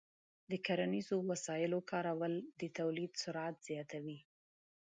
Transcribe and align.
د 0.49 0.51
کرنیزو 0.65 1.17
وسایلو 1.31 1.79
کارول 1.91 2.33
د 2.59 2.61
تولید 2.77 3.11
سرعت 3.23 3.55
زیاتوي. 3.67 4.19